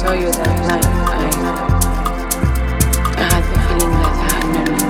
[0.00, 1.28] saw you that night, I,
[3.20, 4.88] I had the feeling that I had known you.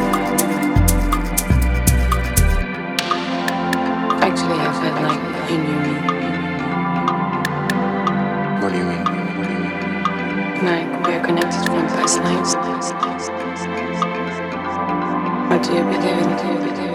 [4.23, 5.95] Actually, I felt like you knew me.
[8.63, 9.05] What do you mean?
[10.63, 12.53] Like we are connected from past lives.
[15.51, 16.29] What do you believe in?
[16.39, 16.90] Do you believe in?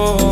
[0.00, 0.27] oh.